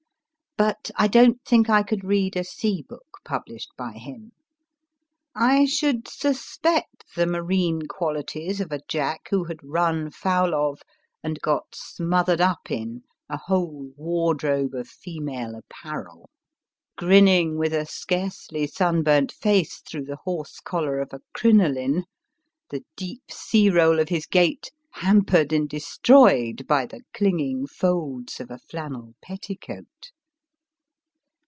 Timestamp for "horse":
20.25-20.59